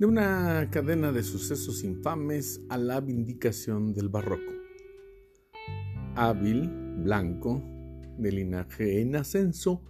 [0.00, 4.50] de una cadena de sucesos infames a la vindicación del barroco.
[6.14, 6.70] Hábil,
[7.04, 7.62] blanco,
[8.16, 9.82] de linaje en ascenso,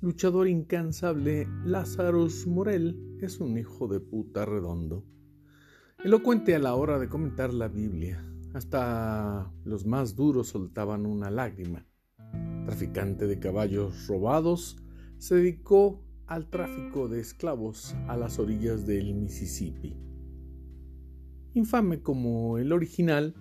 [0.00, 5.04] luchador incansable, Lazarus Morel es un hijo de puta redondo.
[6.04, 8.24] Elocuente a la hora de comentar la Biblia,
[8.54, 11.84] hasta los más duros soltaban una lágrima.
[12.66, 14.76] Traficante de caballos robados,
[15.18, 19.96] se dedicó al tráfico de esclavos a las orillas del Mississippi.
[21.54, 23.34] Infame como el original,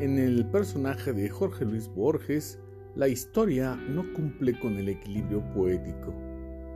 [0.00, 2.58] en el personaje de Jorge Luis Borges,
[2.96, 6.12] la historia no cumple con el equilibrio poético.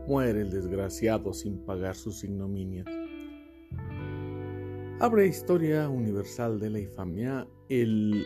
[0.07, 2.87] Muere el desgraciado sin pagar sus ignominias.
[5.01, 8.25] Abre Historia Universal de la Infamia el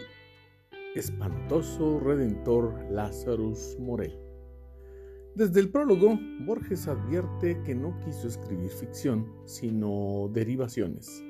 [0.94, 4.31] espantoso redentor Lazarus Morel.
[5.34, 11.24] Desde el prólogo, Borges advierte que no quiso escribir ficción, sino derivaciones,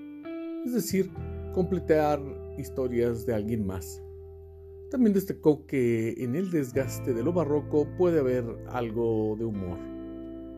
[0.66, 1.08] es decir,
[1.54, 2.20] completar
[2.58, 4.02] historias de alguien más.
[4.90, 9.78] También destacó que en el desgaste de lo barroco puede haber algo de humor.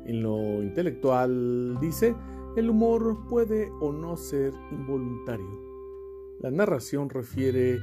[0.06, 2.16] En lo intelectual, dice,
[2.56, 5.60] el humor puede o no ser involuntario.
[6.40, 7.78] La narración refiere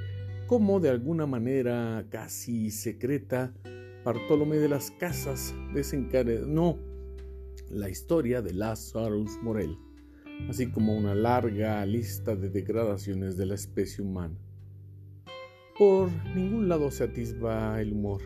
[0.48, 3.54] cómo de alguna manera casi secreta
[4.04, 6.80] Bartolomé de las Casas desencadenó
[7.70, 9.78] la historia de Lazarus Morel,
[10.50, 14.36] así como una larga lista de degradaciones de la especie humana.
[15.78, 18.24] Por ningún lado se atisba el humor,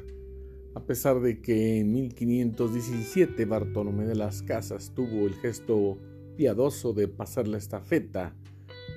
[0.75, 5.97] a pesar de que en 1517 Bartolomé de las Casas tuvo el gesto
[6.37, 8.33] piadoso de pasar la estafeta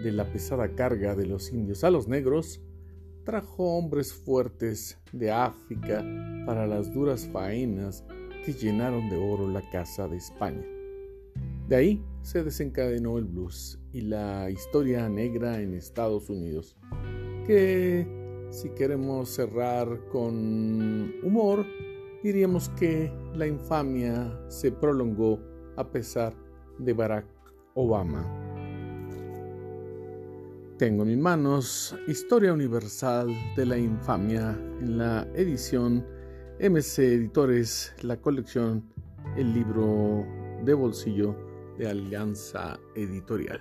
[0.04, 2.60] de la pesada carga de los indios a los negros,
[3.28, 6.02] trajo hombres fuertes de África
[6.46, 8.02] para las duras faenas
[8.42, 10.64] que llenaron de oro la casa de España.
[11.68, 16.78] De ahí se desencadenó el blues y la historia negra en Estados Unidos,
[17.46, 18.06] que
[18.48, 21.66] si queremos cerrar con humor,
[22.24, 25.38] diríamos que la infamia se prolongó
[25.76, 26.32] a pesar
[26.78, 27.26] de Barack
[27.74, 28.47] Obama.
[30.78, 36.06] Tengo en mis manos Historia Universal de la Infamia en la edición
[36.60, 38.84] MC Editores, la colección
[39.36, 40.24] El libro
[40.64, 41.34] de bolsillo
[41.78, 43.60] de Alianza Editorial.